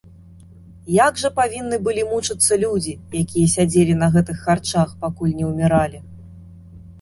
Як 0.93 1.19
жа 1.23 1.29
павінны 1.39 1.77
былі 1.87 2.05
мучыцца 2.13 2.57
людзі, 2.63 2.93
якія 3.21 3.51
сядзелі 3.57 3.93
на 4.01 4.09
гэтых 4.17 4.37
харчах, 4.47 4.97
пакуль 5.05 5.37
не 5.43 5.53
ўміралі! 5.53 6.03